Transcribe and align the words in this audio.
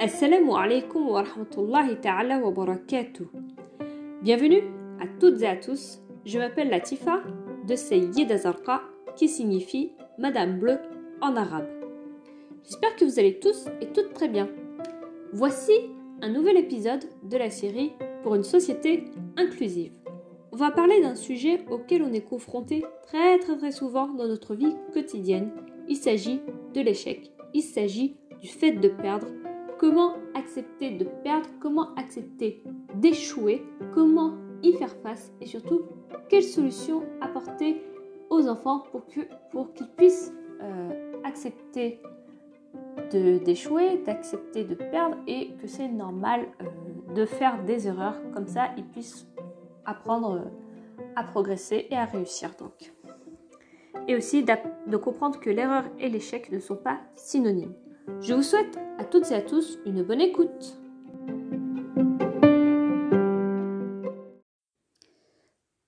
Assalamu 0.00 0.56
alaikum 0.56 1.08
wa 1.10 1.22
rahmatullahi 1.22 2.00
ta'ala 2.00 2.38
wa 2.38 2.50
barakatuh. 2.50 3.28
Bienvenue 4.22 4.62
à 5.00 5.06
toutes 5.20 5.42
et 5.42 5.46
à 5.46 5.56
tous. 5.56 6.00
Je 6.24 6.38
m'appelle 6.38 6.70
Latifa 6.70 7.20
de 7.68 7.76
Sayyid 7.76 8.34
Zarqa 8.34 8.80
qui 9.16 9.28
signifie 9.28 9.92
Madame 10.16 10.60
Bleue 10.60 10.78
en 11.20 11.36
arabe. 11.36 11.68
J'espère 12.64 12.96
que 12.96 13.04
vous 13.04 13.18
allez 13.18 13.38
tous 13.38 13.66
et 13.82 13.88
toutes 13.88 14.14
très 14.14 14.28
bien. 14.28 14.48
Voici 15.34 15.72
un 16.22 16.30
nouvel 16.30 16.56
épisode 16.56 17.04
de 17.22 17.36
la 17.36 17.50
série 17.50 17.92
pour 18.22 18.34
une 18.34 18.44
société 18.44 19.04
inclusive. 19.36 19.92
On 20.56 20.58
va 20.58 20.70
parler 20.70 21.02
d'un 21.02 21.16
sujet 21.16 21.66
auquel 21.70 22.02
on 22.02 22.14
est 22.14 22.22
confronté 22.22 22.82
très 23.02 23.38
très 23.38 23.70
souvent 23.70 24.08
dans 24.08 24.26
notre 24.26 24.54
vie 24.54 24.74
quotidienne. 24.94 25.50
Il 25.86 25.96
s'agit 25.96 26.40
de 26.72 26.80
l'échec. 26.80 27.30
Il 27.52 27.60
s'agit 27.60 28.16
du 28.40 28.48
fait 28.48 28.72
de 28.72 28.88
perdre 28.88 29.26
comment 29.78 30.14
accepter 30.34 30.92
de 30.92 31.04
perdre, 31.22 31.46
comment 31.60 31.94
accepter 31.96 32.62
d'échouer, 32.94 33.66
comment 33.92 34.32
y 34.62 34.72
faire 34.72 34.96
face? 35.02 35.30
Et 35.42 35.46
surtout 35.46 35.82
quelles 36.30 36.42
solutions 36.42 37.02
apporter 37.20 37.82
aux 38.30 38.48
enfants 38.48 38.84
pour 38.90 39.04
qu'ils 39.04 39.28
pour 39.50 39.74
qu'ils 39.74 39.90
puissent 39.90 40.32
euh, 40.62 41.12
accepter 41.22 42.00
d'échouer, 43.10 43.98
d'accepter 44.06 44.64
de 44.64 44.74
perdre 44.74 45.18
et 45.26 45.50
que 45.60 45.66
c'est 45.66 45.88
normal 45.88 46.46
euh, 46.62 47.14
de 47.14 47.26
faire 47.26 47.62
des 47.64 47.88
erreurs. 47.88 48.18
Comme 48.32 48.46
ça, 48.46 48.70
ils 48.78 48.86
puissent 48.86 49.26
apprendre 49.86 50.32
euh, 50.34 51.02
à 51.16 51.24
progresser 51.24 51.86
et 51.90 51.96
à 51.96 52.04
réussir 52.04 52.54
donc. 52.58 52.92
Et 54.08 54.14
aussi 54.14 54.44
de 54.44 54.96
comprendre 54.96 55.40
que 55.40 55.50
l'erreur 55.50 55.84
et 55.98 56.08
l'échec 56.08 56.52
ne 56.52 56.58
sont 56.58 56.76
pas 56.76 57.00
synonymes. 57.16 57.74
Je 58.20 58.34
vous 58.34 58.42
souhaite 58.42 58.78
à 58.98 59.04
toutes 59.04 59.30
et 59.30 59.34
à 59.34 59.42
tous 59.42 59.78
une 59.84 60.02
bonne 60.02 60.20
écoute. 60.20 60.78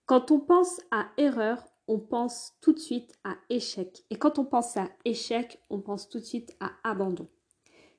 Quand 0.07 0.31
on 0.31 0.41
pense 0.41 0.81
à 0.91 1.07
erreur, 1.17 1.63
on 1.87 1.99
pense 1.99 2.55
tout 2.61 2.73
de 2.73 2.79
suite 2.79 3.13
à 3.25 3.37
échec. 3.51 4.05
Et 4.11 4.17
quand 4.17 4.39
on 4.39 4.45
pense 4.45 4.77
à 4.77 4.89
échec, 5.05 5.61
on 5.71 5.81
pense 5.81 6.09
tout 6.09 6.19
de 6.19 6.25
suite 6.25 6.57
à 6.61 6.71
abandon. 6.83 7.29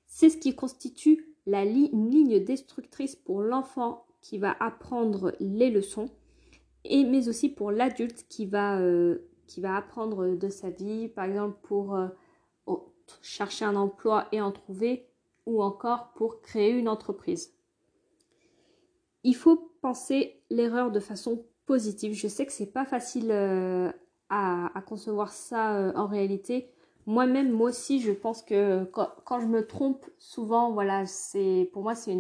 C'est 0.06 0.30
ce 0.30 0.38
qui 0.38 0.56
constitue 0.56 1.36
la 1.46 1.66
ligne 1.66 2.44
destructrice 2.44 3.16
pour 3.16 3.42
l'enfant 3.42 4.06
qui 4.22 4.38
va 4.38 4.56
apprendre 4.60 5.34
les 5.40 5.70
leçons, 5.70 6.10
et, 6.84 7.04
mais 7.04 7.28
aussi 7.28 7.50
pour 7.50 7.72
l'adulte 7.72 8.26
qui, 8.30 8.46
va, 8.46 8.80
euh, 8.80 9.30
qui 9.48 9.62
va 9.62 9.76
apprendre 9.76 10.36
de 10.36 10.50
sa 10.50 10.70
vie, 10.70 11.08
par 11.08 11.26
exemple 11.26 11.58
pour 11.64 11.96
euh, 11.96 12.08
chercher 13.22 13.66
un 13.66 13.76
emploi 13.76 14.28
et 14.32 14.42
en 14.42 14.52
trouver, 14.52 15.08
ou 15.46 15.64
encore 15.64 16.14
pour 16.14 16.42
créer 16.42 16.72
une 16.72 16.90
entreprise. 16.90 17.54
Il 19.24 19.36
faut 19.36 19.74
penser 19.82 20.42
l'erreur 20.50 20.92
de 20.92 21.00
façon 21.00 21.46
positive. 21.66 22.14
Je 22.14 22.28
sais 22.28 22.46
que 22.46 22.52
c'est 22.52 22.72
pas 22.72 22.86
facile 22.86 23.32
euh, 23.32 23.92
à, 24.30 24.84
concevoir 24.86 25.32
ça 25.32 25.92
en 25.96 26.08
réalité. 26.08 26.72
Moi-même, 27.10 27.52
moi 27.52 27.70
aussi, 27.70 28.02
je 28.02 28.12
pense 28.12 28.44
que 28.44 28.84
quand, 28.84 29.40
je 29.40 29.48
me 29.48 29.66
trompe, 29.66 30.06
souvent, 30.20 30.72
voilà, 30.72 31.08
c'est 31.08 31.68
pour 31.74 31.82
moi 31.82 31.96
c'est 31.96 32.14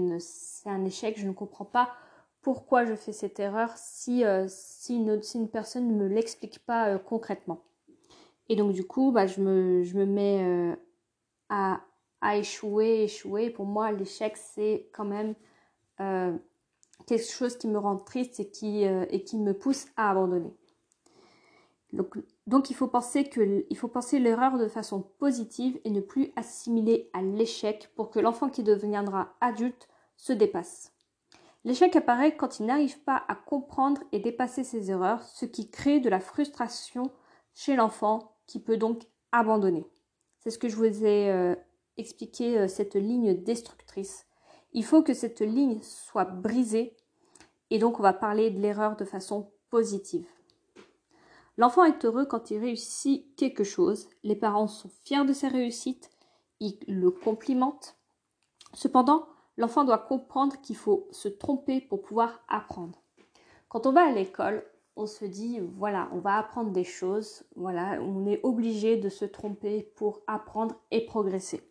un 0.65 0.83
échec. 0.83 1.15
Je 1.19 1.27
ne 1.27 1.31
comprends 1.31 1.65
pas 1.65 1.93
pourquoi 2.41 2.85
je 2.85 2.95
fais 2.95 3.11
cette 3.11 3.39
erreur 3.39 3.71
si, 3.77 4.25
euh, 4.25 4.47
si, 4.47 4.95
une, 4.95 5.47
personne 5.47 5.87
ne 5.87 5.93
me 5.93 6.07
l'explique 6.07 6.65
pas 6.65 6.97
concrètement. 6.97 7.63
Et 8.49 8.55
donc 8.55 8.73
du 8.73 8.83
coup, 8.83 9.11
bah, 9.11 9.27
je, 9.27 9.41
me, 9.41 9.83
je 9.83 9.95
me 9.95 10.07
mets 10.07 10.43
euh, 10.43 10.75
à, 11.49 11.81
à, 12.21 12.37
échouer, 12.37 13.03
échouer. 13.03 13.51
Pour 13.51 13.67
moi, 13.67 13.91
l'échec, 13.91 14.37
c'est 14.37 14.89
quand 14.91 15.05
même 15.05 15.35
euh, 15.99 16.35
quelque 17.05 17.29
chose 17.29 17.57
qui 17.59 17.67
me 17.67 17.77
rend 17.77 17.97
triste 17.97 18.39
et 18.39 18.49
qui, 18.49 18.87
euh, 18.87 19.05
et 19.11 19.23
qui 19.23 19.37
me 19.37 19.53
pousse 19.53 19.85
à 19.97 20.09
abandonner. 20.09 20.51
Donc, 21.93 22.17
donc 22.49 22.71
il 22.71 22.75
faut 22.75 22.87
penser 22.87 24.19
l'erreur 24.19 24.57
de 24.57 24.67
façon 24.67 25.03
positive 25.19 25.79
et 25.83 25.91
ne 25.91 26.01
plus 26.01 26.31
assimiler 26.35 27.11
à 27.13 27.21
l'échec 27.21 27.91
pour 27.95 28.09
que 28.09 28.19
l'enfant 28.19 28.49
qui 28.49 28.63
deviendra 28.63 29.35
adulte 29.39 29.87
se 30.17 30.33
dépasse. 30.33 30.91
L'échec 31.63 31.95
apparaît 31.95 32.35
quand 32.35 32.59
il 32.59 32.65
n'arrive 32.65 32.99
pas 33.01 33.23
à 33.27 33.35
comprendre 33.35 34.01
et 34.11 34.17
dépasser 34.17 34.63
ses 34.63 34.89
erreurs, 34.89 35.23
ce 35.25 35.45
qui 35.45 35.69
crée 35.69 35.99
de 35.99 36.09
la 36.09 36.19
frustration 36.19 37.11
chez 37.53 37.75
l'enfant 37.75 38.35
qui 38.47 38.59
peut 38.59 38.77
donc 38.77 39.03
abandonner. 39.31 39.85
C'est 40.39 40.49
ce 40.49 40.57
que 40.57 40.69
je 40.69 40.75
vous 40.75 41.05
ai 41.05 41.29
euh, 41.29 41.55
expliqué, 41.97 42.57
euh, 42.57 42.67
cette 42.67 42.95
ligne 42.95 43.43
destructrice. 43.43 44.25
Il 44.73 44.85
faut 44.85 45.03
que 45.03 45.13
cette 45.13 45.41
ligne 45.41 45.83
soit 45.83 46.25
brisée 46.25 46.97
et 47.69 47.77
donc 47.77 47.99
on 47.99 48.03
va 48.03 48.13
parler 48.13 48.49
de 48.49 48.59
l'erreur 48.59 48.95
de 48.95 49.05
façon 49.05 49.51
positive. 49.69 50.25
L'enfant 51.59 51.83
est 51.83 52.05
heureux 52.05 52.25
quand 52.25 52.51
il 52.51 52.59
réussit 52.59 53.35
quelque 53.35 53.65
chose. 53.65 54.07
Les 54.23 54.37
parents 54.37 54.69
sont 54.69 54.89
fiers 55.03 55.25
de 55.25 55.33
sa 55.33 55.49
réussite, 55.49 56.09
ils 56.61 56.79
le 56.87 57.11
complimentent. 57.11 57.97
Cependant, 58.73 59.27
l'enfant 59.57 59.83
doit 59.83 59.97
comprendre 59.97 60.55
qu'il 60.61 60.77
faut 60.77 61.09
se 61.11 61.27
tromper 61.27 61.81
pour 61.81 62.01
pouvoir 62.01 62.39
apprendre. 62.47 63.03
Quand 63.67 63.87
on 63.87 63.91
va 63.91 64.07
à 64.07 64.11
l'école, 64.11 64.63
on 64.95 65.05
se 65.05 65.25
dit 65.25 65.59
voilà, 65.59 66.07
on 66.13 66.19
va 66.19 66.37
apprendre 66.37 66.71
des 66.71 66.85
choses, 66.85 67.43
voilà, 67.57 68.01
on 68.01 68.25
est 68.25 68.39
obligé 68.43 68.95
de 68.95 69.09
se 69.09 69.25
tromper 69.25 69.83
pour 69.97 70.21
apprendre 70.27 70.75
et 70.91 71.05
progresser. 71.05 71.61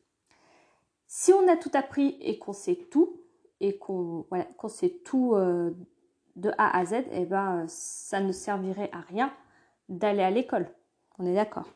Si 1.07 1.33
on 1.33 1.49
a 1.49 1.57
tout 1.57 1.73
appris 1.73 2.19
et 2.21 2.39
qu'on 2.39 2.53
sait 2.53 2.77
tout 2.91 3.23
et 3.61 3.79
qu'on 3.79 4.27
sait 4.69 5.01
tout 5.03 5.33
euh, 5.35 5.71
de 6.37 6.51
A 6.59 6.77
à 6.77 6.85
Z, 6.85 7.07
eh 7.11 7.25
ben 7.25 7.65
ça 7.69 8.21
ne 8.21 8.33
servirait 8.33 8.91
à 8.93 9.01
rien 9.01 9.33
d'aller 9.89 10.23
à 10.23 10.31
l'école. 10.31 10.69
On 11.19 11.27
est 11.27 11.35
d'accord. 11.35 11.69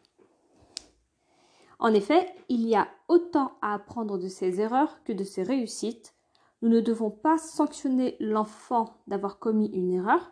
En 1.79 1.93
effet, 1.95 2.29
il 2.49 2.67
y 2.67 2.77
a 2.77 2.89
autant 3.09 3.53
à 3.61 3.75
apprendre 3.75 4.19
de 4.19 4.29
ses 4.29 4.61
erreurs 4.61 5.03
que 5.05 5.13
de 5.13 5.25
ses 5.25 5.43
réussites. 5.43 6.15
Nous 6.63 6.69
ne 6.69 6.81
devons 6.81 7.11
pas 7.11 7.39
sanctionner 7.39 8.17
l'enfant 8.21 9.03
d'avoir 9.09 9.39
commis 9.39 9.69
une 9.73 9.93
erreur, 9.93 10.31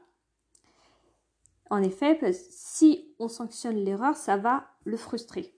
en 1.70 1.82
effet, 1.82 2.18
si 2.32 3.14
on 3.20 3.28
sanctionne 3.28 3.76
l'erreur, 3.76 4.16
ça 4.16 4.36
va 4.36 4.66
le 4.84 4.96
frustrer. 4.96 5.54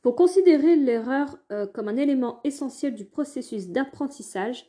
Pour 0.00 0.16
considérer 0.16 0.76
l'erreur 0.76 1.36
euh, 1.52 1.66
comme 1.66 1.88
un 1.88 1.96
élément 1.96 2.40
essentiel 2.42 2.94
du 2.94 3.04
processus 3.04 3.68
d'apprentissage, 3.68 4.66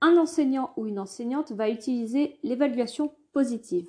un 0.00 0.16
enseignant 0.16 0.72
ou 0.76 0.86
une 0.86 0.98
enseignante 0.98 1.52
va 1.52 1.68
utiliser 1.68 2.40
l'évaluation 2.42 3.14
positive. 3.32 3.88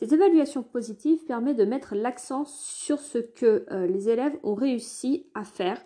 Cette 0.00 0.12
évaluation 0.12 0.62
positive 0.62 1.26
permet 1.26 1.52
de 1.52 1.66
mettre 1.66 1.94
l'accent 1.94 2.46
sur 2.46 3.00
ce 3.00 3.18
que 3.18 3.66
euh, 3.70 3.86
les 3.86 4.08
élèves 4.08 4.34
ont 4.42 4.54
réussi 4.54 5.26
à 5.34 5.44
faire 5.44 5.78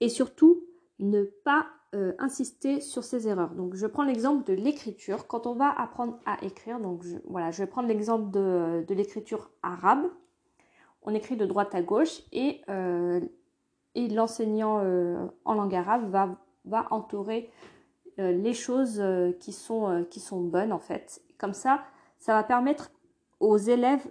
et 0.00 0.10
surtout 0.10 0.66
ne 0.98 1.22
pas 1.22 1.66
euh, 1.94 2.12
insister 2.18 2.82
sur 2.82 3.04
ces 3.04 3.26
erreurs. 3.26 3.54
Donc 3.54 3.74
je 3.74 3.86
prends 3.86 4.04
l'exemple 4.04 4.44
de 4.44 4.52
l'écriture. 4.52 5.26
Quand 5.26 5.46
on 5.46 5.54
va 5.54 5.70
apprendre 5.70 6.20
à 6.26 6.36
écrire, 6.44 6.78
donc 6.78 7.02
je, 7.04 7.16
voilà, 7.24 7.50
je 7.50 7.62
vais 7.62 7.66
prendre 7.66 7.88
l'exemple 7.88 8.30
de, 8.30 8.84
l'écriture 8.90 9.50
arabe. 9.62 10.04
On 11.00 11.14
écrit 11.14 11.38
de 11.38 11.46
droite 11.46 11.74
à 11.74 11.80
gauche 11.80 12.20
et, 12.32 12.60
euh, 12.68 13.18
l'enseignant 13.94 14.84
en 15.44 15.54
langue 15.54 15.74
arabe 15.74 16.08
va, 16.10 16.36
va 16.66 16.86
entourer 16.90 17.50
les 18.18 18.54
choses 18.54 19.02
qui, 19.40 19.52
sont, 19.52 20.06
qui 20.08 20.20
sont 20.20 20.40
bonnes 20.40 20.72
en 20.72 20.78
fait. 20.78 21.20
Comme 21.36 21.52
ça, 21.52 21.82
ça 22.18 22.34
va 22.34 22.42
permettre 22.42 22.90
aux 23.40 23.56
élèves 23.56 24.06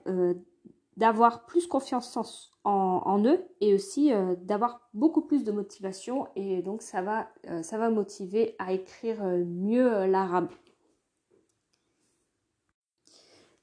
d'avoir 0.98 1.45
plus 1.45 1.68
confiance 1.68 2.51
en, 2.63 3.24
eux 3.24 3.39
et 3.62 3.74
aussi 3.74 4.12
euh, 4.12 4.36
d'avoir 4.42 4.89
beaucoup 4.94 5.21
plus 5.21 5.44
de 5.44 5.51
motivation 5.51 6.27
et 6.36 6.62
donc 6.62 6.81
ça 6.81 7.01
va, 7.01 7.30
euh, 7.50 7.89
motiver 7.92 8.56
à 8.59 8.74
écrire 8.74 9.24
euh, 9.24 9.45
mieux 9.45 10.06
l'arabe. 10.07 10.50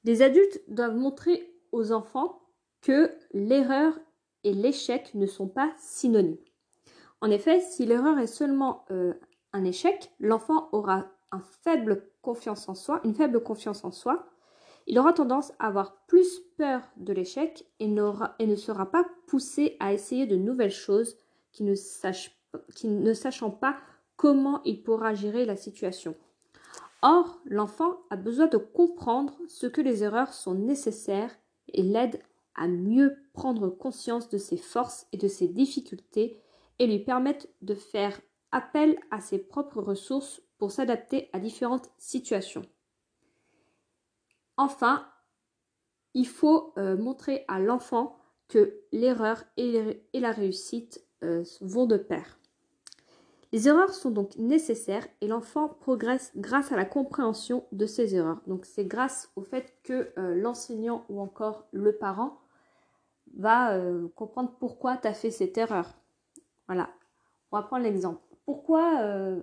Les 0.05 0.21
adultes 0.21 0.61
doivent 0.69 0.95
montrer 0.95 1.53
aux 1.71 1.91
enfants 1.91 2.41
que 2.81 3.11
l'erreur 3.33 3.93
et 4.43 4.53
l'échec 4.53 5.13
ne 5.13 5.25
sont 5.25 5.49
pas 5.49 5.71
synonymes. 5.77 6.37
En 7.21 7.29
effet, 7.29 7.59
si 7.59 7.85
l'erreur 7.85 8.19
est 8.19 8.27
seulement 8.27 8.85
un 9.51 9.63
échec, 9.63 10.11
l'enfant 10.19 10.69
aura 10.73 11.07
un 11.31 11.39
faible 11.39 12.07
confiance 12.21 12.69
en 12.69 12.75
soi, 12.75 13.01
une 13.03 13.15
faible 13.15 13.41
confiance 13.41 13.83
en 13.83 13.89
soi 13.89 14.27
il 14.87 14.99
aura 14.99 15.13
tendance 15.13 15.51
à 15.59 15.67
avoir 15.67 15.95
plus 16.07 16.41
peur 16.57 16.81
de 16.97 17.13
l'échec 17.13 17.65
et, 17.79 17.87
ne 17.87 18.55
sera 18.55 18.91
pas 18.91 19.05
poussé 19.27 19.77
à 19.79 19.93
essayer 19.93 20.27
de 20.27 20.35
nouvelles 20.35 20.71
choses 20.71 21.17
qui 21.51 21.63
ne, 21.63 21.73
ne 22.83 23.13
sachant 23.13 23.49
pas 23.49 23.77
comment 24.15 24.61
il 24.63 24.83
pourra 24.83 25.13
gérer 25.13 25.45
la 25.45 25.55
situation. 25.55 26.15
Or, 27.01 27.39
l'enfant 27.45 27.97
a 28.09 28.15
besoin 28.15 28.47
de 28.47 28.57
comprendre 28.57 29.35
ce 29.47 29.67
que 29.67 29.81
les 29.81 30.03
erreurs 30.03 30.33
sont 30.33 30.55
nécessaires 30.55 31.35
et 31.73 31.83
l'aide 31.83 32.19
à 32.55 32.67
mieux 32.67 33.17
prendre 33.33 33.69
conscience 33.69 34.29
de 34.29 34.37
ses 34.37 34.57
forces 34.57 35.07
et 35.11 35.17
de 35.17 35.27
ses 35.27 35.47
difficultés 35.47 36.39
et 36.79 36.87
lui 36.87 36.99
permettent 36.99 37.49
de 37.61 37.75
faire 37.75 38.19
appel 38.51 38.97
à 39.11 39.19
ses 39.19 39.39
propres 39.39 39.81
ressources 39.81 40.41
pour 40.57 40.71
s'adapter 40.71 41.29
à 41.33 41.39
différentes 41.39 41.89
situations. 41.97 42.63
Enfin, 44.57 45.05
il 46.15 46.27
faut 46.27 46.73
euh, 46.77 46.97
montrer 46.97 47.43
à 47.47 47.59
l'enfant 47.59 48.17
que 48.47 48.79
l'erreur 48.91 49.43
et, 49.57 50.01
la 50.13 50.31
réussite 50.31 51.03
euh, 51.23 51.43
vont 51.61 51.85
de 51.85 51.97
pair. 51.97 52.39
Les 53.51 53.67
erreurs 53.67 53.93
sont 53.93 54.11
donc 54.11 54.35
nécessaires 54.37 55.07
et 55.21 55.27
l'enfant 55.27 55.67
progresse 55.67 56.31
grâce 56.35 56.71
à 56.71 56.75
la 56.75 56.85
compréhension 56.85 57.65
de 57.71 57.85
ses 57.85 58.15
erreurs. 58.15 58.41
Donc 58.47 58.65
c'est 58.65 58.85
grâce 58.85 59.31
au 59.35 59.41
fait 59.41 59.73
que 59.83 60.11
euh, 60.17 60.35
l'enseignant 60.35 61.05
ou 61.09 61.21
encore 61.21 61.65
le 61.71 61.93
parent 61.93 62.39
va 63.37 63.77
comprendre 64.15 64.53
pourquoi 64.59 64.95
tu 64.95 65.09
as 65.09 65.13
fait 65.13 65.31
cette 65.31 65.57
erreur. 65.57 65.93
Voilà, 66.67 66.89
on 67.51 67.57
va 67.57 67.63
prendre 67.63 67.83
l'exemple. 67.83 68.21
Pourquoi 68.45 69.41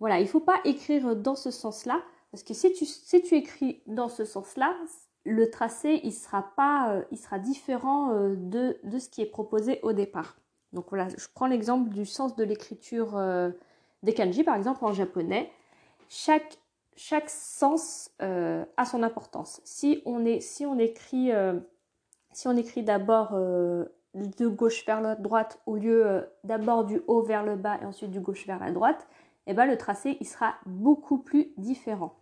Voilà, 0.00 0.18
il 0.18 0.24
ne 0.24 0.28
faut 0.28 0.40
pas 0.40 0.60
écrire 0.64 1.14
dans 1.14 1.36
ce 1.36 1.52
sens-là 1.52 2.02
parce 2.30 2.42
que 2.42 2.54
si 2.54 2.72
tu, 2.72 2.84
si 2.86 3.22
tu 3.22 3.34
écris 3.34 3.82
dans 3.86 4.08
ce 4.08 4.24
sens-là, 4.24 4.76
le 5.24 5.50
tracé, 5.50 6.00
il 6.04 6.12
sera, 6.12 6.42
pas, 6.56 6.92
euh, 6.92 7.02
il 7.10 7.18
sera 7.18 7.38
différent 7.38 8.12
euh, 8.12 8.34
de, 8.36 8.78
de, 8.84 8.98
ce 8.98 9.08
qui 9.08 9.20
est 9.20 9.26
proposé 9.26 9.80
au 9.82 9.92
départ. 9.92 10.36
Donc 10.72 10.86
voilà, 10.88 11.08
je 11.08 11.26
prends 11.34 11.46
l'exemple 11.46 11.90
du 11.90 12.06
sens 12.06 12.36
de 12.36 12.44
l'écriture 12.44 13.16
euh, 13.16 13.50
des 14.02 14.14
kanji, 14.14 14.44
par 14.44 14.54
exemple 14.54 14.84
en 14.84 14.92
japonais. 14.92 15.50
Chaque, 16.08 16.58
chaque 16.96 17.28
sens 17.28 18.10
a 18.18 18.84
son 18.84 19.02
importance. 19.02 19.60
Si 19.64 20.02
on, 20.06 20.24
est, 20.24 20.40
si 20.40 20.66
on 20.66 20.78
écrit, 20.78 21.30
si 22.32 22.48
écrit 22.48 22.82
d'abord 22.82 23.32
de 23.32 24.48
gauche 24.48 24.84
vers 24.86 25.00
la 25.00 25.14
droite 25.14 25.60
au 25.66 25.76
lieu 25.76 26.26
d'abord 26.42 26.84
du 26.84 27.00
haut 27.06 27.22
vers 27.22 27.44
le 27.44 27.54
bas 27.54 27.78
et 27.80 27.84
ensuite 27.84 28.10
du 28.10 28.20
gauche 28.20 28.44
vers 28.46 28.58
la 28.58 28.72
droite, 28.72 29.06
eh 29.46 29.54
ben, 29.54 29.66
le 29.66 29.76
tracé 29.76 30.16
il 30.20 30.26
sera 30.26 30.54
beaucoup 30.66 31.18
plus 31.18 31.52
différent. 31.56 32.16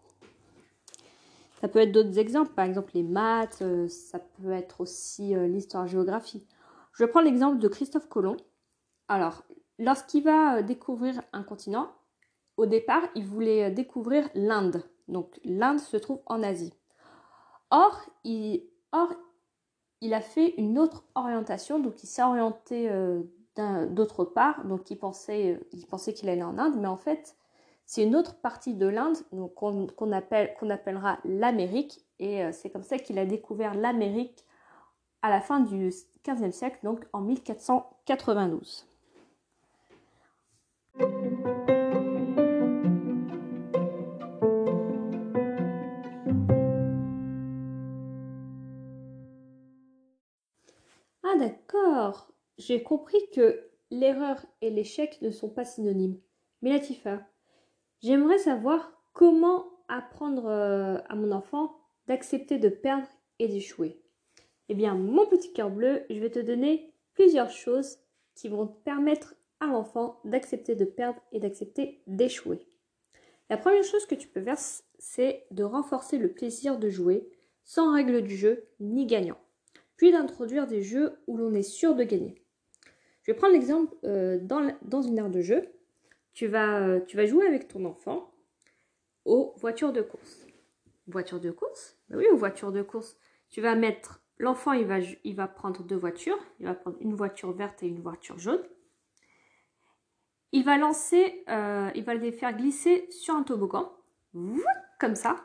Ça 1.61 1.67
peut 1.67 1.81
être 1.81 1.93
d'autres 1.93 2.19
exemples, 2.19 2.53
par 2.53 2.65
exemple 2.65 2.93
les 2.95 3.03
maths, 3.03 3.63
euh, 3.63 3.89
ça 3.89 4.21
peut 4.21 4.53
être 4.53 4.81
aussi 4.81 5.35
euh, 5.35 5.49
l'histoire-géographie. 5.49 6.47
Je 6.93 7.05
prends 7.05 7.21
l'exemple 7.21 7.59
de 7.59 7.69
Christophe 7.69 8.09
Colomb. 8.09 8.37
Alors, 9.09 9.43
lorsqu'il 9.79 10.23
va 10.23 10.59
euh, 10.59 10.63
découvrir 10.63 11.21
un 11.33 11.43
continent, 11.43 11.91
au 12.57 12.67
départ, 12.67 13.03
il 13.17 13.25
voulait 13.25 13.71
découvrir 13.71 14.29
l'Inde. 14.35 14.85
Donc, 15.09 15.41
l'Inde 15.45 15.81
se 15.81 15.97
trouve 15.97 16.21
en 16.27 16.43
Asie. 16.43 16.73
Or, 17.71 18.01
il, 18.25 18.63
a 20.13 20.21
fait 20.21 20.55
une 20.59 20.79
autre 20.79 21.05
orientation, 21.15 21.79
donc 21.79 22.03
il 22.03 22.07
s'est 22.07 22.23
orienté 22.23 22.91
d'autre 23.91 24.25
part, 24.25 24.65
donc 24.65 24.91
il 24.91 24.97
pensait 24.97 25.61
qu'il 26.15 26.29
allait 26.29 26.43
en 26.43 26.59
Inde, 26.59 26.77
mais 26.79 26.89
en 26.89 26.97
fait, 26.97 27.37
c'est 27.89 28.03
une 28.03 28.15
autre 28.17 28.37
partie 28.37 28.75
de 28.75 28.87
l'Inde 28.87 29.17
qu'on 29.57 30.13
appelle, 30.13 30.55
qu'on 30.61 30.69
appellera 30.69 31.19
l'Amérique. 31.25 32.05
Et 32.19 32.45
euh, 32.45 32.53
c'est 32.53 32.69
comme 32.69 32.83
ça 32.83 32.99
qu'il 32.99 33.19
a 33.19 33.25
découvert 33.25 33.73
l'Amérique 33.73 34.45
à 35.23 35.31
la 35.31 35.41
fin 35.41 35.61
du 35.61 35.91
XVe 36.23 36.51
siècle, 36.51 36.81
donc 36.83 37.07
en 37.15 37.23
1492. 37.23 38.85
Ah 51.23 51.39
d'accord, 51.39 52.29
j'ai 52.59 52.83
compris 52.83 53.31
que 53.35 53.71
l'erreur 53.91 54.45
et 54.61 54.69
l'échec 54.69 55.23
ne 55.23 55.31
sont 55.31 55.49
pas 55.49 55.65
synonymes. 55.65 56.21
Mais 56.61 56.73
J'aimerais 58.01 58.39
savoir 58.39 58.93
comment 59.13 59.67
apprendre 59.89 60.47
euh, 60.47 60.99
à 61.09 61.17
mon 61.17 61.33
enfant 61.33 61.77
d'accepter 62.07 62.59
de 62.59 62.69
perdre 62.69 63.09
et 63.39 63.49
d'échouer. 63.49 64.01
Eh 64.69 64.75
bien, 64.75 64.95
mon 64.95 65.27
petit 65.27 65.53
cœur 65.53 65.71
bleu, 65.71 66.03
je 66.09 66.19
vais 66.21 66.31
te 66.31 66.39
donner 66.39 66.93
plusieurs 67.15 67.51
choses 67.51 67.99
qui 68.35 68.49
vont 68.49 68.67
permettre 68.67 69.35
à 69.61 69.67
l'enfant 69.67 70.21
d'accepter 70.25 70.77
de 70.77 70.85
perdre 70.85 71.21
et 71.33 71.41
d'accepter 71.41 72.01
d'échouer. 72.07 72.67
La 73.51 73.57
première 73.57 73.83
chose 73.83 74.07
que 74.07 74.15
tu 74.15 74.29
peux 74.29 74.43
faire, 74.43 74.59
c'est 74.99 75.47
de 75.51 75.65
renforcer 75.65 76.19
le 76.19 76.33
plaisir 76.33 76.79
de 76.79 76.91
jouer 76.91 77.29
sans 77.65 77.93
règle 77.93 78.23
du 78.23 78.37
jeu 78.37 78.69
ni 78.79 79.07
gagnant, 79.07 79.39
puis 79.97 80.13
d'introduire 80.13 80.67
des 80.67 80.83
jeux 80.83 81.19
où 81.27 81.37
l'on 81.37 81.53
est 81.55 81.63
sûr 81.63 81.95
de 81.95 82.05
gagner. 82.05 82.37
Je 83.23 83.33
vais 83.33 83.37
prendre 83.37 83.55
l'exemple 83.55 83.95
euh, 84.05 84.39
dans, 84.41 84.73
dans 84.83 85.03
une 85.03 85.19
aire 85.19 85.31
de 85.31 85.41
jeu 85.41 85.69
tu 86.39 86.47
vas, 86.47 87.01
tu 87.01 87.17
vas 87.17 87.27
jouer 87.27 87.49
avec 87.49 87.67
ton 87.67 87.85
enfant 87.85 88.33
aux 89.25 89.57
voitures 89.57 89.93
de 89.93 90.03
course. 90.03 90.47
Voiture 91.09 91.41
de 91.41 91.51
course? 91.51 91.99
Ben 92.09 92.17
Oui, 92.17 92.27
aux 92.31 92.37
voitures 92.37 92.71
de 92.71 92.81
course. 92.81 93.19
Tu 93.51 93.61
vas 93.61 93.75
mettre, 93.75 94.23
l'enfant, 94.39 94.71
il 94.71 94.87
va, 94.87 95.01
il 95.01 95.35
va 95.35 95.49
prendre 95.49 95.83
deux 95.83 95.97
voitures. 95.97 96.39
Il 96.61 96.67
va 96.67 96.75
prendre 96.75 96.97
une 97.01 97.17
voiture 97.17 97.51
verte 97.51 97.83
et 97.83 97.89
une 97.89 98.01
voiture 98.01 98.39
jaune. 98.39 98.63
Il 100.53 100.63
va 100.63 100.79
lancer, 100.79 101.43
euh, 101.49 101.91
il 101.97 102.05
va 102.05 102.15
les 102.15 102.31
faire 102.31 102.57
glisser 102.57 103.11
sur 103.11 103.35
un 103.35 103.43
toboggan, 103.43 103.93
comme 105.01 105.17
ça. 105.17 105.45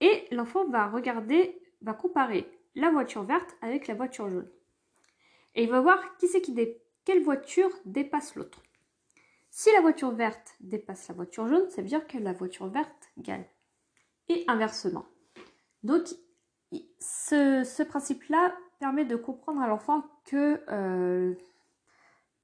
Et 0.00 0.26
l'enfant 0.32 0.66
va 0.68 0.88
regarder, 0.88 1.56
va 1.82 1.94
comparer 1.94 2.50
la 2.74 2.90
voiture 2.90 3.22
verte 3.22 3.56
avec 3.62 3.86
la 3.86 3.94
voiture 3.94 4.28
jaune. 4.28 4.50
Et 5.54 5.62
il 5.62 5.70
va 5.70 5.80
voir 5.80 6.16
qui 6.16 6.26
c'est 6.26 6.40
qui 6.40 6.52
quelle 7.04 7.22
voiture 7.22 7.70
dépasse 7.84 8.34
l'autre. 8.34 8.65
Si 9.58 9.72
la 9.72 9.80
voiture 9.80 10.10
verte 10.10 10.54
dépasse 10.60 11.08
la 11.08 11.14
voiture 11.14 11.48
jaune, 11.48 11.70
ça 11.70 11.80
veut 11.80 11.88
dire 11.88 12.06
que 12.06 12.18
la 12.18 12.34
voiture 12.34 12.66
verte 12.66 13.08
gagne. 13.16 13.46
Et 14.28 14.44
inversement. 14.48 15.06
Donc, 15.82 16.08
ce, 17.00 17.82
principe-là 17.82 18.54
permet 18.80 19.06
de 19.06 19.16
comprendre 19.16 19.62
à 19.62 19.66
l'enfant 19.66 20.04
que, 20.26 20.60
euh, 20.68 21.34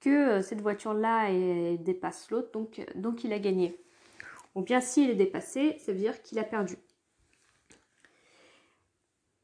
euh, 0.07 0.41
cette 0.41 0.63
voiture-là 0.63 1.77
dépasse 1.77 2.31
l'autre, 2.31 2.51
donc, 2.53 2.81
donc 2.95 3.25
il 3.25 3.35
a 3.35 3.39
gagné. 3.39 3.79
Ou 4.55 4.63
bien 4.63 4.81
s'il 4.81 5.11
est 5.11 5.15
dépassé, 5.15 5.77
ça 5.81 5.93
veut 5.93 5.99
dire 5.99 6.23
qu'il 6.23 6.39
a 6.39 6.45
perdu. 6.45 6.79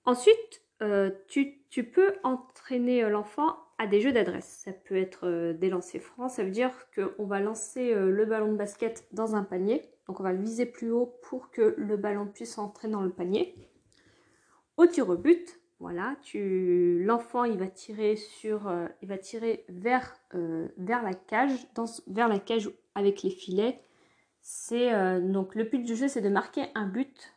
Ensuite, 0.06 0.62
euh, 0.80 1.10
tu, 1.28 1.60
tu, 1.68 1.84
peux 1.84 2.14
entraîner 2.22 3.02
l'enfant 3.10 3.58
à 3.78 3.86
des 3.86 4.00
jeux 4.00 4.12
d'adresse. 4.12 4.62
Ça 4.64 4.72
peut 4.72 4.96
être 4.96 5.26
euh, 5.26 5.52
des 5.52 5.70
lancers 5.70 6.02
francs, 6.02 6.30
ça 6.30 6.44
veut 6.44 6.50
dire 6.50 6.72
qu'on 6.94 7.26
va 7.26 7.40
lancer 7.40 7.94
euh, 7.94 8.10
le 8.10 8.26
ballon 8.26 8.52
de 8.52 8.56
basket 8.56 9.06
dans 9.12 9.36
un 9.36 9.44
panier. 9.44 9.82
Donc 10.08 10.20
on 10.20 10.24
va 10.24 10.32
le 10.32 10.42
viser 10.42 10.66
plus 10.66 10.90
haut 10.90 11.18
pour 11.22 11.50
que 11.50 11.74
le 11.78 11.96
ballon 11.96 12.26
puisse 12.26 12.58
entrer 12.58 12.88
dans 12.88 13.02
le 13.02 13.10
panier. 13.10 13.54
Au 14.76 14.86
tir 14.86 15.08
au 15.08 15.16
but, 15.16 15.60
voilà, 15.80 16.16
l'enfant 16.34 17.44
il 17.44 17.56
va 17.56 17.68
tirer 17.68 18.16
sur 18.16 18.66
euh, 18.68 18.88
il 19.00 19.08
va 19.08 19.18
tirer 19.18 19.64
vers 19.68 20.16
la 20.32 21.14
cage 21.14 21.72
dans, 21.74 21.84
vers 22.08 22.28
la 22.28 22.40
cage 22.40 22.70
avec 22.94 23.22
les 23.22 23.30
filets. 23.30 23.80
C'est 24.40 25.20
donc 25.20 25.54
le 25.54 25.64
but 25.64 25.84
du 25.84 25.94
jeu 25.94 26.08
c'est 26.08 26.22
de 26.22 26.28
marquer 26.28 26.66
un 26.74 26.86
but 26.86 27.34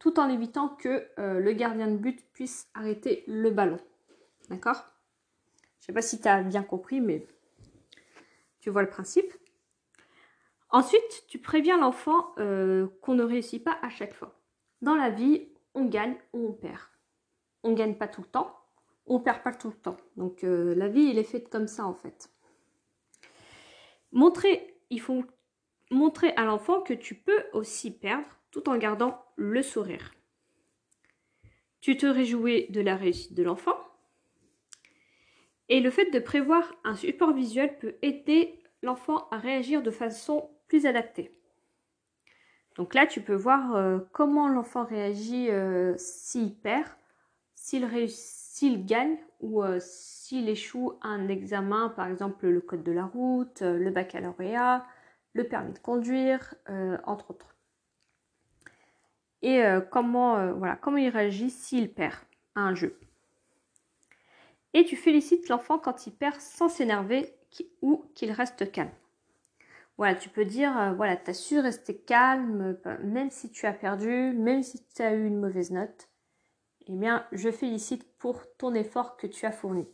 tout 0.00 0.18
en 0.18 0.28
évitant 0.28 0.68
que 0.68 1.06
le 1.16 1.52
gardien 1.52 1.86
de 1.86 1.96
but 1.96 2.26
puisse 2.32 2.68
arrêter 2.74 3.22
le 3.28 3.50
ballon. 3.50 3.78
D'accord? 4.48 4.90
Sais 5.90 5.94
pas 5.94 6.02
si 6.02 6.20
tu 6.20 6.28
as 6.28 6.42
bien 6.42 6.62
compris, 6.62 7.00
mais 7.00 7.26
tu 8.60 8.70
vois 8.70 8.82
le 8.82 8.88
principe. 8.88 9.32
Ensuite, 10.70 11.24
tu 11.26 11.40
préviens 11.40 11.78
l'enfant 11.78 12.32
euh, 12.38 12.86
qu'on 13.02 13.14
ne 13.14 13.24
réussit 13.24 13.62
pas 13.62 13.76
à 13.82 13.88
chaque 13.88 14.14
fois. 14.14 14.40
Dans 14.82 14.94
la 14.94 15.10
vie, 15.10 15.48
on 15.74 15.86
gagne 15.86 16.16
ou 16.32 16.48
on 16.48 16.52
perd. 16.52 16.80
On 17.64 17.70
ne 17.70 17.76
gagne 17.76 17.96
pas 17.96 18.06
tout 18.06 18.22
le 18.22 18.28
temps, 18.28 18.56
on 19.06 19.18
ne 19.18 19.24
perd 19.24 19.42
pas 19.42 19.52
tout 19.52 19.68
le 19.68 19.74
temps. 19.74 19.96
Donc 20.16 20.44
euh, 20.44 20.74
la 20.76 20.88
vie, 20.88 21.10
elle 21.10 21.18
est 21.18 21.24
faite 21.24 21.48
comme 21.48 21.66
ça 21.66 21.84
en 21.84 21.94
fait. 21.94 22.30
Montrer, 24.12 24.80
il 24.90 25.00
faut 25.00 25.24
montrer 25.90 26.30
à 26.36 26.44
l'enfant 26.44 26.80
que 26.82 26.94
tu 26.94 27.16
peux 27.16 27.44
aussi 27.52 27.90
perdre 27.90 28.28
tout 28.52 28.68
en 28.68 28.78
gardant 28.78 29.24
le 29.36 29.62
sourire. 29.62 30.14
Tu 31.80 31.96
te 31.96 32.06
réjouis 32.06 32.68
de 32.70 32.80
la 32.80 32.96
réussite 32.96 33.34
de 33.34 33.42
l'enfant, 33.42 33.76
et 35.70 35.80
le 35.80 35.90
fait 35.90 36.10
de 36.10 36.18
prévoir 36.18 36.74
un 36.84 36.94
support 36.94 37.32
visuel 37.32 37.78
peut 37.78 37.94
aider 38.02 38.58
l'enfant 38.82 39.28
à 39.30 39.38
réagir 39.38 39.82
de 39.82 39.90
façon 39.90 40.50
plus 40.66 40.84
adaptée. 40.84 41.30
Donc 42.74 42.94
là, 42.94 43.06
tu 43.06 43.20
peux 43.20 43.34
voir 43.34 43.76
euh, 43.76 44.00
comment 44.12 44.48
l'enfant 44.48 44.84
réagit 44.84 45.48
euh, 45.48 45.94
s'il 45.96 46.54
perd, 46.54 46.88
s'il 47.54 48.84
gagne 48.84 49.16
ou 49.40 49.62
euh, 49.62 49.78
s'il 49.80 50.48
échoue 50.48 50.94
un 51.02 51.28
examen, 51.28 51.88
par 51.90 52.08
exemple 52.08 52.48
le 52.48 52.60
code 52.60 52.82
de 52.82 52.92
la 52.92 53.04
route, 53.04 53.62
le 53.62 53.90
baccalauréat, 53.90 54.84
le 55.34 55.44
permis 55.44 55.72
de 55.72 55.78
conduire, 55.78 56.54
entre 57.04 57.30
autres. 57.30 57.54
Et 59.42 59.62
comment, 59.90 60.54
comment 60.82 60.96
il 60.96 61.08
réagit 61.08 61.50
s'il 61.50 61.92
perd. 61.92 62.16
à 62.54 62.62
un 62.62 62.74
jeu. 62.74 62.98
Et 64.74 64.84
tu 64.84 64.96
félicites 64.96 65.48
l'enfant 65.48 65.78
quand 65.78 66.06
il 66.06 66.12
perd 66.12 66.40
sans 66.40 66.68
s'énerver 66.68 67.34
ou 67.82 68.04
qu'il 68.14 68.30
reste 68.30 68.70
calme. 68.70 68.90
Voilà, 69.98 70.14
tu 70.14 70.30
peux 70.30 70.44
dire, 70.44 70.78
euh, 70.78 70.92
voilà, 70.92 71.16
tu 71.16 71.30
as 71.30 71.34
su 71.34 71.58
rester 71.58 71.96
calme, 71.96 72.78
euh, 72.86 72.96
même 73.02 73.30
si 73.30 73.50
tu 73.50 73.66
as 73.66 73.72
perdu, 73.72 74.32
même 74.32 74.62
si 74.62 74.82
tu 74.94 75.02
as 75.02 75.12
eu 75.12 75.26
une 75.26 75.38
mauvaise 75.38 75.72
note. 75.72 76.08
Eh 76.86 76.94
bien, 76.94 77.26
je 77.32 77.50
félicite 77.50 78.16
pour 78.16 78.42
ton 78.56 78.72
effort 78.74 79.16
que 79.16 79.26
tu 79.26 79.44
as 79.44 79.52
fourni. 79.52 79.86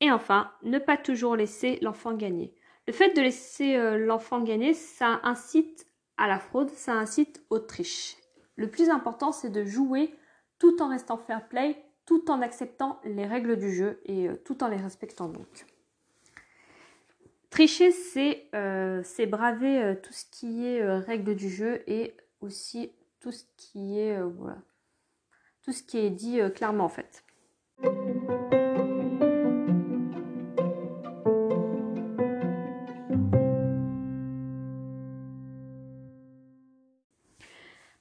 Et 0.00 0.10
enfin, 0.10 0.50
ne 0.64 0.78
pas 0.78 0.98
toujours 0.98 1.34
laisser 1.34 1.78
l'enfant 1.80 2.12
gagner. 2.12 2.54
Le 2.86 2.92
fait 2.92 3.16
de 3.16 3.22
laisser 3.22 3.76
euh, 3.76 3.96
l'enfant 3.96 4.42
gagner, 4.42 4.74
ça 4.74 5.20
incite 5.22 5.86
à 6.18 6.28
la 6.28 6.38
fraude, 6.38 6.68
ça 6.70 6.92
incite 6.92 7.42
aux 7.48 7.58
triches. 7.58 8.16
Le 8.56 8.70
plus 8.70 8.90
important, 8.90 9.32
c'est 9.32 9.50
de 9.50 9.64
jouer 9.64 10.14
tout 10.58 10.82
en 10.82 10.88
restant 10.88 11.16
fair 11.16 11.48
play, 11.48 11.82
tout 12.06 12.30
en 12.30 12.42
acceptant 12.42 13.00
les 13.04 13.26
règles 13.26 13.56
du 13.56 13.74
jeu 13.74 14.00
et 14.06 14.28
tout 14.44 14.62
en 14.62 14.68
les 14.68 14.76
respectant 14.76 15.28
donc. 15.28 15.66
Tricher, 17.54 17.92
c'est 17.92 18.48
euh, 18.56 19.04
braver 19.28 19.80
euh, 19.80 19.94
tout 19.94 20.12
ce 20.12 20.24
qui 20.24 20.66
est 20.66 20.82
euh, 20.82 20.98
règle 20.98 21.36
du 21.36 21.48
jeu 21.48 21.84
et 21.86 22.16
aussi 22.40 22.90
tout 23.20 23.30
ce 23.30 23.44
qui 23.56 24.00
est 24.00 24.20
voilà, 24.20 24.58
tout 25.62 25.70
ce 25.70 25.84
qui 25.84 25.98
est 25.98 26.10
dit 26.10 26.40
clairement 26.56 26.86
en 26.86 26.88
fait. 26.88 27.22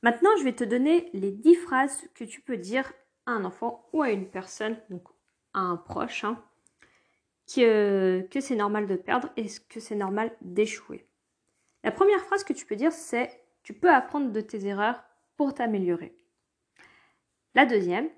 Maintenant, 0.02 0.32
je 0.40 0.44
vais 0.44 0.56
te 0.56 0.64
donner 0.64 1.12
les 1.14 1.30
10 1.30 1.54
phrases 1.58 2.10
que 2.16 2.24
tu 2.24 2.42
peux 2.42 2.58
dire 2.58 2.92
à 3.26 3.32
un 3.32 3.46
enfant 3.46 3.88
ou 3.94 4.02
à 4.02 4.12
une 4.12 4.30
personne, 4.30 4.78
donc 4.90 5.08
à 5.54 5.60
un 5.60 5.78
proche, 5.78 6.24
hein, 6.24 6.44
que, 7.48 8.28
c'est 8.40 8.56
normal 8.56 8.88
de 8.88 8.96
perdre 8.96 9.30
et 9.38 9.48
que 9.70 9.80
c'est 9.80 9.96
normal 9.96 10.36
d'échouer. 10.42 11.08
La 11.84 11.92
première 11.92 12.22
phrase 12.22 12.44
que 12.44 12.54
tu 12.54 12.66
peux 12.66 12.76
dire, 12.76 12.92
c'est 12.92 13.44
tu 13.64 13.74
peux 13.74 13.90
apprendre 13.90 14.32
de 14.32 14.42
tes 14.42 14.66
erreurs 14.66 15.04
pour 15.38 15.54
t'améliorer. 15.54 16.16
La 17.56 17.66
deuxième, 17.66 18.10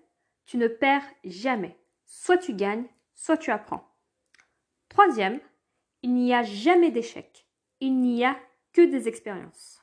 tu 0.45 0.57
ne 0.57 0.67
perds 0.67 1.05
jamais. 1.23 1.77
Soit 2.05 2.37
tu 2.37 2.53
gagnes, 2.53 2.85
soit 3.13 3.37
tu 3.37 3.51
apprends. 3.51 3.95
Troisième, 4.89 5.39
il 6.03 6.13
n'y 6.13 6.33
a 6.33 6.43
jamais 6.43 6.91
d'échec. 6.91 7.47
Il 7.79 7.99
n'y 7.99 8.23
a 8.23 8.37
que 8.73 8.81
des 8.81 9.07
expériences. 9.07 9.81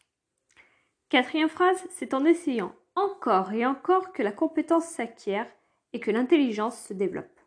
Quatrième 1.08 1.48
phrase, 1.48 1.86
c'est 1.90 2.14
en 2.14 2.24
essayant 2.24 2.74
encore 2.94 3.52
et 3.52 3.66
encore 3.66 4.12
que 4.12 4.22
la 4.22 4.32
compétence 4.32 4.86
s'acquiert 4.86 5.50
et 5.92 6.00
que 6.00 6.10
l'intelligence 6.10 6.78
se 6.86 6.92
développe. 6.92 7.40